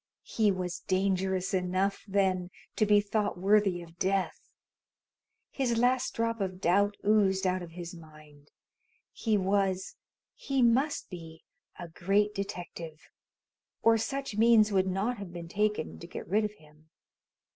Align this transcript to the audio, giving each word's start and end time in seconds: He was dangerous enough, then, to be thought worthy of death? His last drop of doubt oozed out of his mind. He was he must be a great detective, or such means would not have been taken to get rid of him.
He 0.25 0.51
was 0.51 0.79
dangerous 0.79 1.53
enough, 1.53 2.03
then, 2.07 2.49
to 2.75 2.87
be 2.87 3.01
thought 3.01 3.37
worthy 3.37 3.83
of 3.83 3.99
death? 3.99 4.39
His 5.51 5.77
last 5.77 6.15
drop 6.15 6.41
of 6.41 6.59
doubt 6.59 6.97
oozed 7.05 7.45
out 7.45 7.61
of 7.61 7.73
his 7.73 7.93
mind. 7.93 8.49
He 9.11 9.37
was 9.37 9.95
he 10.33 10.63
must 10.63 11.11
be 11.11 11.43
a 11.77 11.87
great 11.87 12.33
detective, 12.33 13.11
or 13.83 13.99
such 13.99 14.35
means 14.37 14.71
would 14.71 14.87
not 14.87 15.19
have 15.19 15.31
been 15.31 15.47
taken 15.47 15.99
to 15.99 16.07
get 16.07 16.27
rid 16.27 16.45
of 16.45 16.53
him. 16.53 16.89